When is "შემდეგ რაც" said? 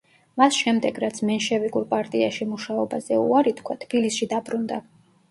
0.59-1.17